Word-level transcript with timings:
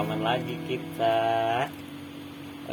rekaman 0.00 0.24
lagi 0.24 0.56
kita. 0.64 1.20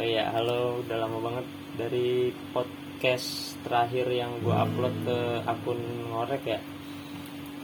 iya 0.00 0.32
halo 0.32 0.80
udah 0.80 0.96
lama 0.96 1.20
banget 1.20 1.46
dari 1.76 2.32
podcast 2.56 3.52
terakhir 3.60 4.08
yang 4.08 4.40
gue 4.40 4.56
upload 4.56 4.96
ke 5.04 5.20
akun 5.44 5.76
ngorek 6.08 6.42
ya? 6.48 6.60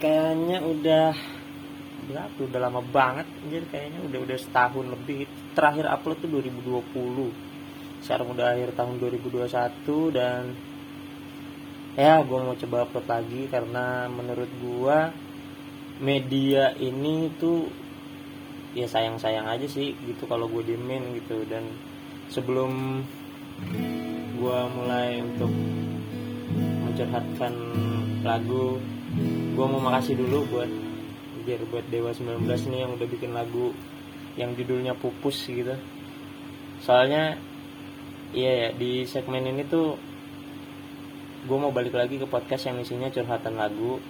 Kayaknya 0.04 0.60
udah 0.68 1.08
berapa? 2.04 2.36
Udah 2.44 2.60
lama 2.60 2.84
banget 2.84 3.24
jadi 3.48 3.64
kayaknya 3.72 4.00
udah 4.04 4.20
udah 4.28 4.36
setahun 4.36 4.84
lebih. 4.84 5.24
Terakhir 5.56 5.88
upload 5.88 6.20
tuh 6.20 6.28
2020 6.28 8.04
sekarang 8.04 8.36
udah 8.36 8.46
akhir 8.52 8.76
tahun 8.76 9.00
2021 9.00 9.48
dan 10.12 10.52
ya 11.96 12.20
gue 12.20 12.36
mau 12.36 12.52
coba 12.52 12.84
upload 12.84 13.06
lagi 13.08 13.48
karena 13.48 14.12
menurut 14.12 14.50
gue 14.60 14.98
media 16.04 16.76
ini 16.76 17.32
tuh 17.40 17.83
ya 18.74 18.90
sayang 18.90 19.16
sayang 19.16 19.46
aja 19.46 19.64
sih 19.70 19.94
gitu 20.04 20.26
kalau 20.26 20.50
gue 20.50 20.62
diemin 20.66 21.14
gitu. 21.16 21.46
Dan 21.46 21.70
sebelum 22.28 23.02
gue 24.34 24.58
mulai 24.74 25.22
untuk 25.22 25.50
mencurhatkan 26.84 27.54
lagu 28.26 28.82
gue 29.54 29.66
mau 29.66 29.78
makasih 29.78 30.18
dulu 30.18 30.42
buat 30.50 30.70
biar 31.44 31.60
buat 31.70 31.86
Dewa 31.92 32.10
19 32.10 32.44
nih 32.44 32.80
yang 32.82 32.90
udah 32.98 33.06
bikin 33.06 33.30
lagu 33.30 33.70
yang 34.34 34.52
judulnya 34.58 34.98
pupus 34.98 35.46
gitu. 35.46 35.78
Soalnya 36.82 37.38
iya 38.34 38.66
ya 38.66 38.68
di 38.74 39.06
segmen 39.06 39.46
ini 39.46 39.62
tuh 39.70 39.94
gue 41.44 41.58
mau 41.60 41.70
balik 41.70 41.94
lagi 41.94 42.16
ke 42.18 42.26
podcast 42.26 42.66
yang 42.66 42.80
isinya 42.80 43.12
curhatan 43.12 43.54
lagu 43.54 44.00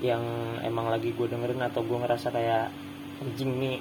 yang 0.00 0.20
emang 0.64 0.88
lagi 0.88 1.12
gue 1.12 1.26
dengerin 1.28 1.62
atau 1.62 1.84
gue 1.84 1.98
ngerasa 2.00 2.32
kayak 2.32 2.72
anjing 3.22 3.52
nih 3.56 3.78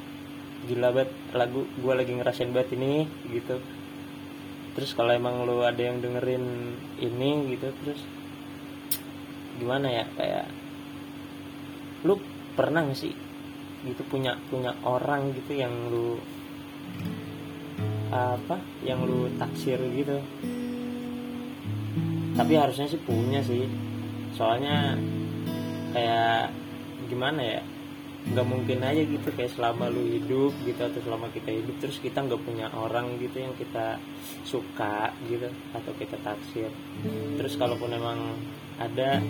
gila 0.69 0.89
banget. 0.95 1.11
Lagu 1.35 1.67
gue 1.67 1.93
lagi 1.93 2.11
ngerasain 2.15 2.51
banget 2.55 2.77
ini 2.77 3.05
gitu. 3.31 3.59
Terus 4.75 4.91
kalau 4.91 5.15
emang 5.15 5.47
lo 5.47 5.63
ada 5.63 5.79
yang 5.79 6.03
dengerin 6.03 6.75
ini 6.99 7.55
gitu 7.55 7.71
terus 7.83 8.03
gimana 9.55 9.87
ya 9.87 10.03
kayak 10.19 10.51
lu 12.03 12.19
pernah 12.59 12.83
gak 12.83 12.99
sih 12.99 13.15
gitu 13.87 14.03
punya 14.11 14.35
punya 14.51 14.75
orang 14.83 15.31
gitu 15.31 15.55
yang 15.55 15.71
lu 15.87 16.19
apa 18.11 18.59
yang 18.83 19.03
lu 19.07 19.31
taksir 19.39 19.79
gitu? 19.95 20.19
Tapi 22.35 22.53
harusnya 22.59 22.91
sih 22.91 22.99
punya 22.99 23.39
sih. 23.39 23.63
Soalnya 24.35 24.99
kayak 25.95 26.51
gimana 27.07 27.39
ya 27.39 27.61
nggak 28.25 28.47
mungkin 28.49 28.81
aja 28.81 29.05
gitu 29.05 29.29
kayak 29.37 29.53
selama 29.53 29.85
lu 29.93 30.01
hidup 30.17 30.49
gitu 30.65 30.81
atau 30.81 30.97
selama 31.05 31.29
kita 31.29 31.53
hidup 31.53 31.77
terus 31.77 32.01
kita 32.01 32.25
nggak 32.25 32.41
punya 32.41 32.73
orang 32.73 33.21
gitu 33.21 33.37
yang 33.37 33.53
kita 33.53 34.01
suka 34.41 35.13
gitu 35.29 35.49
atau 35.77 35.91
kita 35.93 36.17
taksir. 36.25 36.71
Terus 37.37 37.53
kalaupun 37.53 37.93
emang 37.93 38.33
ada 38.81 39.21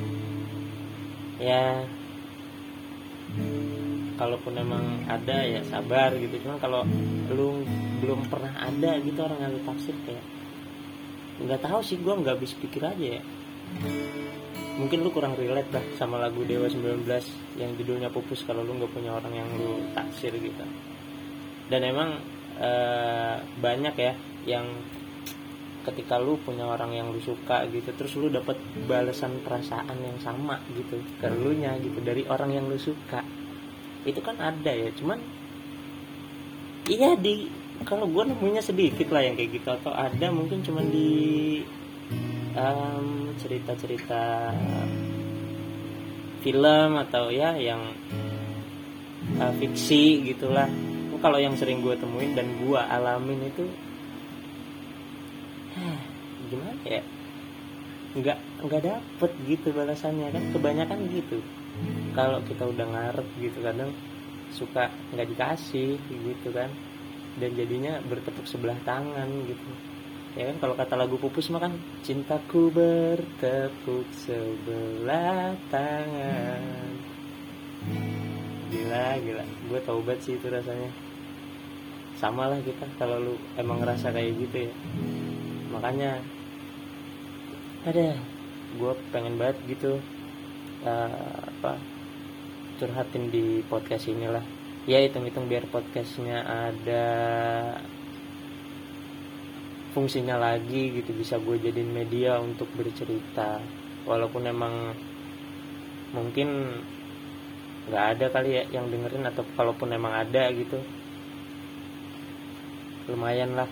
ya 1.36 1.84
kalaupun 4.16 4.56
emang 4.56 5.04
ada 5.12 5.44
ya 5.44 5.59
sabar 5.68 6.16
gitu. 6.16 6.48
Cuman 6.48 6.58
kalau 6.64 6.88
lu 7.36 7.68
belum 8.00 8.32
pernah 8.32 8.56
ada 8.64 8.96
gitu 9.04 9.20
orang 9.20 9.40
yang 9.44 9.52
lu 9.59 9.62
taksir 9.68 9.96
kayak 10.08 10.24
nggak 11.36 11.59
tahu 11.68 11.84
sih 11.84 12.00
gue 12.00 12.14
nggak 12.16 12.40
habis 12.40 12.56
pikir 12.56 12.80
aja 12.80 13.20
ya 13.20 13.22
mungkin 14.76 15.08
lu 15.08 15.09
kurang 15.12 15.40
relate 15.40 15.72
lah 15.72 15.86
sama 15.95 16.20
lagu 16.20 16.44
Dewa 16.44 16.68
19 16.68 17.08
yang 17.56 17.72
judulnya 17.80 18.12
pupus 18.12 18.44
kalau 18.44 18.62
lu 18.62 18.76
nggak 18.76 18.92
punya 18.92 19.16
orang 19.16 19.34
yang 19.34 19.50
lu 19.56 19.80
taksir 19.95 20.36
gitu. 20.36 20.64
Dan 21.72 21.81
emang 21.88 22.20
e, 22.59 22.72
banyak 23.40 23.96
ya 23.96 24.14
yang 24.46 24.68
ketika 25.88 26.19
lu 26.19 26.36
punya 26.41 26.66
orang 26.66 26.91
yang 26.91 27.08
lu 27.13 27.22
suka 27.22 27.63
gitu 27.69 27.94
terus 27.94 28.18
lu 28.18 28.28
dapat 28.28 28.58
balasan 28.90 29.38
perasaan 29.46 29.96
yang 30.02 30.18
sama 30.18 30.58
gitu 30.74 30.97
ke 31.22 31.28
lu 31.30 31.53
nya 31.56 31.78
gitu 31.80 32.02
dari 32.03 32.28
orang 32.28 32.52
yang 32.52 32.66
lu 32.68 32.75
suka. 32.75 33.24
Itu 34.03 34.19
kan 34.19 34.38
ada 34.38 34.72
ya 34.75 34.92
cuman 34.92 35.18
iya 36.92 37.16
di 37.16 37.47
kalau 37.84 38.07
gue 38.07 38.24
nemunya 38.24 38.62
sedikit 38.63 39.12
lah 39.12 39.24
yang 39.24 39.36
kayak 39.36 39.52
gitu 39.62 39.69
atau 39.72 39.92
ada 39.92 40.28
mungkin 40.31 40.63
cuman 40.63 40.86
di 40.90 41.09
um, 42.56 43.36
cerita-cerita 43.38 44.56
film 46.42 46.92
atau 47.10 47.30
ya 47.30 47.54
yang 47.60 47.82
uh, 49.38 49.54
fiksi 49.60 50.24
gitulah. 50.34 50.70
Kalau 51.20 51.42
yang 51.42 51.58
sering 51.58 51.82
gue 51.82 51.98
temuin 51.98 52.38
dan 52.38 52.46
gue 52.62 52.78
alamin 52.78 53.50
itu 53.50 53.66
gimana 56.54 56.78
ya? 56.86 57.02
Nggak 58.16 58.38
nggak 58.62 58.82
dapet 58.86 59.32
gitu 59.50 59.74
balasannya 59.74 60.30
kan. 60.30 60.44
Kebanyakan 60.54 61.00
gitu. 61.12 61.42
Kalau 62.14 62.40
kita 62.46 62.64
udah 62.70 62.86
ngarep 62.88 63.28
gitu 63.42 63.60
kadang 63.66 63.92
suka 64.54 64.94
nggak 65.12 65.28
dikasih 65.34 65.98
gitu 65.98 66.50
kan. 66.54 66.70
Dan 67.36 67.52
jadinya 67.58 68.00
bertepuk 68.06 68.48
sebelah 68.48 68.78
tangan 68.86 69.28
gitu 69.50 69.94
ya 70.35 70.51
kan 70.51 70.57
kalau 70.59 70.75
kata 70.75 70.94
lagu 71.00 71.16
pupus 71.16 71.47
mah 71.47 71.63
kan 71.63 71.73
cintaku 72.03 72.68
bertepuk 72.75 74.03
sebelah 74.12 75.56
tangan. 75.72 76.91
Gila 78.68 79.07
gila. 79.24 79.45
Gue 79.72 79.79
tau 79.88 80.03
banget 80.03 80.22
sih 80.28 80.34
itu 80.35 80.51
rasanya. 80.51 80.91
Sama 82.19 82.51
lah 82.51 82.59
kita 82.59 82.84
kalau 83.00 83.19
lu 83.19 83.35
emang 83.56 83.79
ngerasa 83.79 84.12
kayak 84.12 84.35
gitu 84.44 84.68
ya. 84.68 84.74
Makanya 85.72 86.19
ada 87.88 88.19
gue 88.75 88.91
pengen 89.16 89.40
banget 89.40 89.56
gitu 89.72 90.03
uh, 90.84 91.40
apa 91.47 91.79
curhatin 92.75 93.31
di 93.31 93.63
podcast 93.72 94.12
inilah. 94.12 94.44
Ya 94.85 95.00
hitung-hitung 95.01 95.47
biar 95.47 95.66
podcastnya 95.72 96.44
ada 96.45 97.06
fungsinya 99.95 100.35
lagi 100.35 101.00
gitu 101.00 101.16
bisa 101.16 101.39
gue 101.39 101.56
jadiin 101.56 101.88
media 101.88 102.35
untuk 102.44 102.67
bercerita. 102.75 103.63
Walaupun 104.03 104.44
emang 104.44 104.91
mungkin 106.11 106.75
nggak 107.88 108.06
ada 108.17 108.25
kali 108.28 108.59
ya 108.59 108.63
yang 108.75 108.91
dengerin 108.91 109.23
atau 109.31 109.47
kalaupun 109.56 109.94
emang 109.95 110.11
ada 110.11 110.50
gitu 110.51 110.81
lumayan 113.06 113.53
lah 113.53 113.69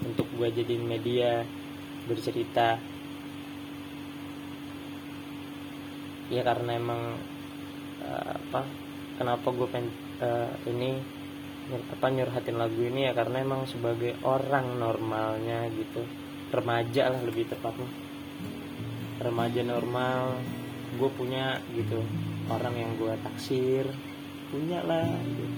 untuk 0.00 0.24
gue 0.32 0.48
jadiin 0.48 0.88
media 0.88 1.44
bercerita. 2.08 2.80
Ya 6.32 6.40
karena 6.40 6.80
emang 6.80 7.20
uh, 8.00 8.32
apa 8.32 8.64
kenapa 9.20 9.48
gue 9.52 9.68
pengen 9.68 9.92
uh, 10.24 10.52
ini 10.64 11.17
apa 11.68 12.08
nyurhatin 12.08 12.56
lagu 12.56 12.80
ini 12.80 13.04
ya 13.04 13.12
karena 13.12 13.44
emang 13.44 13.68
sebagai 13.68 14.16
orang 14.24 14.80
normalnya 14.80 15.68
gitu. 15.68 16.00
Remaja 16.48 17.12
lah 17.12 17.20
lebih 17.20 17.44
tepatnya. 17.44 17.88
Remaja 19.20 19.60
normal 19.60 20.40
gue 20.96 21.10
punya 21.12 21.60
gitu. 21.76 22.00
Orang 22.48 22.72
yang 22.72 22.96
gue 22.96 23.12
taksir 23.20 23.84
punya 24.48 24.80
lah 24.80 25.04
gitu. 25.28 25.56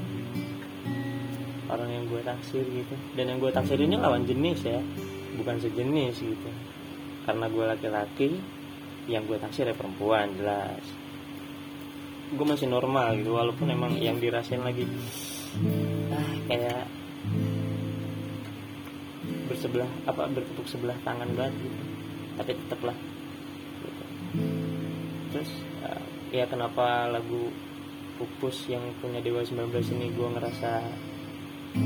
orang 1.70 1.86
yang 1.86 2.04
gue 2.10 2.18
taksir 2.26 2.66
gitu. 2.66 2.94
Dan 3.14 3.30
yang 3.30 3.38
gue 3.38 3.54
taksir 3.54 3.78
ini 3.78 3.94
lawan 3.94 4.26
jenis 4.26 4.66
ya 4.66 4.82
bukan 5.38 5.62
sejenis 5.62 6.18
gitu. 6.18 6.50
Karena 7.22 7.46
gue 7.46 7.64
laki-laki 7.70 8.42
yang 9.06 9.22
gue 9.30 9.38
taksir 9.38 9.70
ya 9.70 9.74
perempuan 9.78 10.34
jelas. 10.34 10.82
Gue 12.34 12.42
masih 12.42 12.66
normal 12.66 13.14
gitu 13.22 13.38
walaupun 13.38 13.70
emang 13.70 13.94
yang 14.02 14.18
dirasain 14.18 14.66
lagi 14.66 14.82
kayak 16.50 16.82
bersebelah 19.46 19.90
apa 20.10 20.26
bertepuk 20.26 20.66
sebelah 20.66 20.98
tangan 21.06 21.30
banget 21.38 21.54
gitu 21.62 21.82
tapi 22.34 22.50
tetap 22.58 22.80
lah 22.82 22.96
gitu. 23.86 24.04
terus 25.30 25.50
uh, 25.86 26.02
ya 26.34 26.46
kenapa 26.50 27.06
lagu 27.06 27.54
pupus 28.18 28.66
yang 28.66 28.82
punya 28.98 29.22
Dewa 29.22 29.46
19 29.46 29.70
ini 29.94 30.10
gue 30.10 30.28
ngerasa 30.34 30.70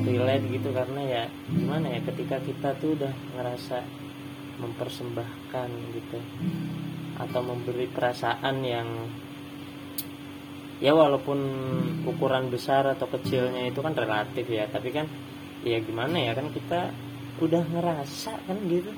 relate 0.09 0.47
gitu 0.49 0.73
karena 0.73 1.03
ya 1.05 1.23
gimana 1.53 1.93
ya 1.93 2.01
ketika 2.09 2.41
kita 2.41 2.73
tuh 2.81 2.97
udah 2.97 3.13
ngerasa 3.37 3.85
mempersembahkan 4.65 5.69
gitu 5.93 6.19
atau 7.21 7.41
memberi 7.45 7.87
perasaan 7.93 8.57
yang 8.65 8.89
ya 10.83 10.91
walaupun 10.95 11.39
ukuran 12.07 12.51
besar 12.51 12.87
atau 12.91 13.07
kecilnya 13.07 13.71
itu 13.71 13.79
kan 13.79 13.95
relatif 13.95 14.47
ya 14.51 14.67
tapi 14.67 14.91
kan 14.91 15.07
ya 15.65 15.81
gimana 15.81 16.19
ya 16.21 16.33
kan 16.37 16.51
kita 16.53 16.93
udah 17.43 17.63
ngerasa 17.67 18.33
kan 18.47 18.59
gitu. 18.71 18.93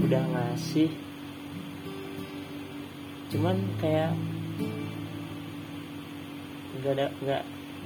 Udah 0.00 0.22
ngasih. 0.24 0.90
Cuman 3.28 3.56
kayak 3.78 4.16
nggak 6.80 6.92
ada 6.96 7.06
nggak 7.20 7.42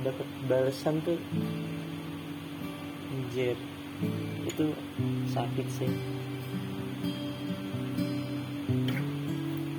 dapat 0.06 0.28
balasan 0.46 1.02
tuh. 1.02 1.18
Anjir. 3.10 3.58
Itu 4.46 4.70
sakit 5.34 5.66
sih. 5.68 5.90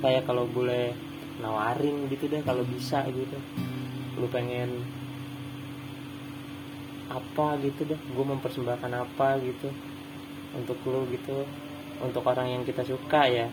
Kayak 0.00 0.24
kalau 0.28 0.48
boleh 0.48 0.92
nawarin 1.40 2.06
gitu 2.12 2.28
deh 2.28 2.44
kalau 2.44 2.62
bisa 2.68 3.02
gitu. 3.10 3.36
Lu 4.20 4.28
pengen 4.28 4.84
apa 7.10 7.58
gitu 7.58 7.82
deh 7.90 7.98
gue 7.98 8.24
mempersembahkan 8.24 8.92
apa 8.94 9.42
gitu 9.42 9.66
untuk 10.54 10.78
lu 10.86 11.02
gitu 11.10 11.42
untuk 11.98 12.22
orang 12.22 12.60
yang 12.60 12.62
kita 12.62 12.86
suka 12.86 13.26
ya. 13.26 13.46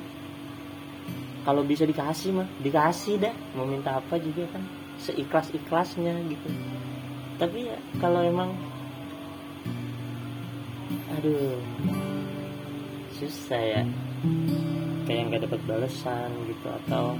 Kalau 1.47 1.63
bisa 1.63 1.87
dikasih 1.87 2.35
mah 2.35 2.47
dikasih 2.59 3.23
dah 3.23 3.33
mau 3.55 3.63
minta 3.63 3.97
apa 3.97 4.19
juga 4.19 4.45
kan 4.51 4.61
seikhlas 4.99 5.49
ikhlasnya 5.55 6.19
gitu. 6.27 6.49
Tapi 7.39 7.71
ya 7.71 7.77
kalau 8.03 8.21
emang 8.21 8.51
aduh 11.17 11.57
susah 13.17 13.63
ya. 13.63 13.83
Kayak 15.07 15.23
nggak 15.31 15.41
dapat 15.47 15.61
balasan 15.63 16.29
gitu 16.51 16.67
atau 16.83 17.15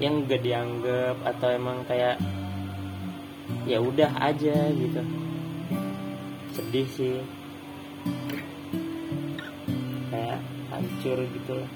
yang 0.00 0.24
gak 0.24 0.40
dianggap 0.40 1.20
atau 1.28 1.48
emang 1.52 1.84
kayak 1.84 2.16
ya 3.68 3.76
udah 3.76 4.08
aja 4.16 4.72
gitu. 4.72 5.02
Sedih 6.56 6.88
sih. 6.88 7.20
Kayak 10.08 10.40
hancur 10.72 11.20
gitu 11.20 11.52
lah. 11.52 11.70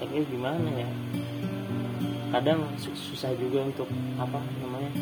Tapi 0.00 0.24
gimana 0.32 0.68
ya? 0.72 0.90
Kadang 2.32 2.64
susah 2.80 3.36
juga 3.36 3.68
untuk 3.68 3.88
apa 4.16 4.40
namanya 4.64 4.92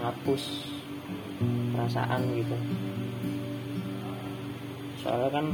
ngapus 0.00 0.68
perasaan 1.72 2.20
gitu. 2.36 2.56
Soalnya 5.02 5.30
kan 5.34 5.46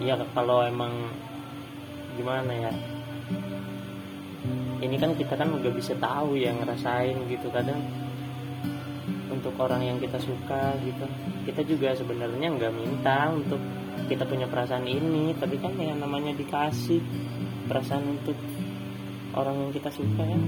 ya 0.00 0.16
kalau 0.32 0.64
emang 0.64 1.12
gimana 2.16 2.52
ya? 2.52 2.72
Ini 4.80 4.96
kan 4.96 5.12
kita 5.12 5.36
kan 5.36 5.52
nggak 5.52 5.76
bisa 5.76 5.92
tahu 6.00 6.40
ya 6.40 6.56
ngerasain 6.56 7.16
gitu. 7.28 7.52
Kadang 7.52 7.84
untuk 9.28 9.52
orang 9.60 9.84
yang 9.84 9.98
kita 10.00 10.18
suka 10.18 10.74
gitu 10.82 11.04
kita 11.46 11.62
juga 11.64 11.94
sebenarnya 11.96 12.48
nggak 12.50 12.72
minta 12.74 13.28
untuk 13.28 13.60
kita 14.08 14.24
punya 14.24 14.48
perasaan 14.48 14.88
ini. 14.88 15.36
Tapi 15.36 15.60
kan 15.60 15.76
yang 15.76 16.00
namanya 16.00 16.32
dikasih 16.32 17.04
perasaan 17.68 18.16
untuk 18.16 18.36
orang 19.36 19.68
yang 19.68 19.70
kita 19.76 19.92
suka 19.92 20.24
ya. 20.24 20.40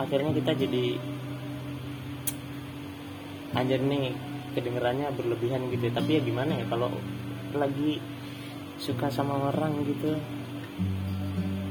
Akhirnya 0.00 0.32
kita 0.32 0.56
jadi 0.56 0.96
anjir 3.52 3.80
nih 3.84 4.16
kedengerannya 4.56 5.12
berlebihan 5.16 5.68
gitu 5.72 5.88
tapi 5.92 6.16
ya 6.16 6.20
gimana 6.24 6.56
ya 6.56 6.64
kalau 6.68 6.88
lagi 7.56 8.00
suka 8.82 9.12
sama 9.14 9.52
orang 9.52 9.78
gitu. 9.86 10.18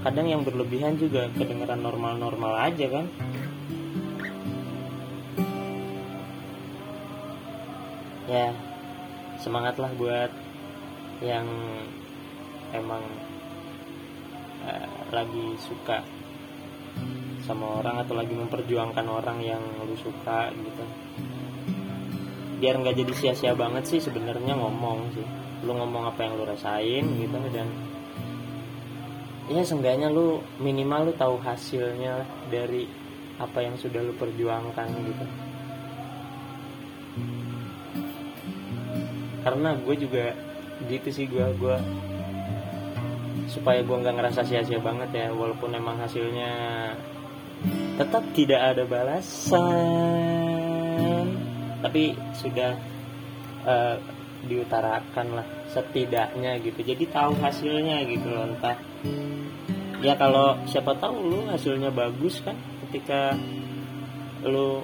Kadang 0.02 0.26
yang 0.32 0.42
berlebihan 0.42 0.98
juga 0.98 1.30
kedengeran 1.36 1.84
normal-normal 1.84 2.72
aja 2.72 2.88
kan. 2.90 3.06
Ya 8.32 8.56
semangatlah 9.44 9.92
buat 10.00 10.32
yang 11.20 11.46
emang 12.72 13.04
uh, 14.64 14.90
lagi 15.12 15.60
suka 15.60 16.02
sama 17.44 17.84
orang 17.84 18.00
atau 18.08 18.16
lagi 18.16 18.32
memperjuangkan 18.32 19.06
orang 19.06 19.44
yang 19.44 19.62
lu 19.84 20.00
suka 20.00 20.50
gitu. 20.56 20.86
Biar 22.64 22.80
nggak 22.80 22.96
jadi 22.96 23.14
sia-sia 23.14 23.54
banget 23.54 23.84
sih 23.86 24.00
sebenarnya 24.00 24.56
ngomong 24.56 25.12
sih 25.12 25.41
lu 25.62 25.72
ngomong 25.78 26.10
apa 26.10 26.26
yang 26.26 26.34
lu 26.38 26.44
rasain 26.46 27.06
gitu 27.22 27.38
dan 27.54 27.68
ya 29.52 29.62
seenggaknya 29.62 30.10
lu 30.10 30.42
minimal 30.58 31.12
lu 31.12 31.14
tahu 31.14 31.38
hasilnya 31.42 32.26
dari 32.50 32.88
apa 33.38 33.62
yang 33.62 33.76
sudah 33.78 34.02
lu 34.02 34.14
perjuangkan 34.18 34.88
gitu. 35.06 35.26
Karena 39.42 39.74
gue 39.74 39.96
juga 39.98 40.38
gitu 40.86 41.10
sih 41.14 41.26
gue 41.30 41.46
gue 41.58 41.78
supaya 43.52 43.84
gue 43.84 43.98
nggak 44.00 44.16
ngerasa 44.16 44.42
sia-sia 44.48 44.80
banget 44.80 45.12
ya 45.12 45.28
walaupun 45.36 45.76
emang 45.76 46.00
hasilnya 46.00 46.50
tetap 48.00 48.24
tidak 48.34 48.62
ada 48.74 48.88
balasan 48.88 49.60
tapi 51.84 52.16
sudah 52.38 52.80
uh, 53.68 54.00
diutarakan 54.46 55.28
lah 55.42 55.48
setidaknya 55.70 56.58
gitu. 56.62 56.80
Jadi 56.82 57.04
tahu 57.10 57.38
hasilnya 57.38 58.06
gitu 58.10 58.28
loh 58.30 58.50
entah. 58.50 58.78
Ya 60.02 60.18
kalau 60.18 60.58
siapa 60.66 60.98
tahu 60.98 61.16
lu 61.30 61.40
hasilnya 61.50 61.94
bagus 61.94 62.42
kan 62.42 62.58
ketika 62.88 63.38
lu 64.46 64.82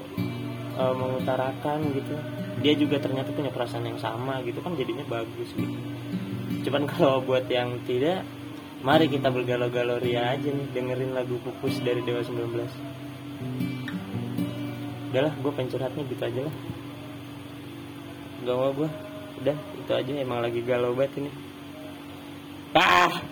uh, 0.77 0.94
mengutarakan 0.94 1.94
gitu. 1.94 2.13
Dia 2.57 2.74
juga 2.74 2.98
ternyata 2.98 3.30
punya 3.33 3.54
perasaan 3.54 3.86
yang 3.86 4.01
sama 4.01 4.42
gitu 4.45 4.62
kan 4.62 4.74
jadinya 4.77 5.06
bagus 5.06 5.50
gitu. 5.54 5.77
Cuman 6.69 6.86
kalau 6.92 7.21
buat 7.21 7.45
yang 7.50 7.81
tidak 7.86 8.25
mari 8.86 9.09
kita 9.09 9.33
bergalau-galau 9.33 9.98
aja 9.98 10.38
nih 10.38 10.68
dengerin 10.69 11.18
lagu 11.18 11.42
pupus 11.42 11.81
dari 11.81 12.06
Dewa 12.06 12.21
19 12.21 12.98
udahlah 15.18 15.33
gue 15.33 15.50
pencurhatnya 15.50 16.04
gitu 16.13 16.24
aja 16.30 16.42
lah. 16.45 16.56
Gak 18.45 18.54
mau 18.54 18.71
gue 18.75 18.89
udah 19.42 19.57
itu 19.78 19.92
aja 19.94 20.12
emang 20.18 20.39
lagi 20.42 20.62
galau 20.66 20.98
banget 20.98 21.25
ini. 21.25 21.31
Ah 22.74 23.27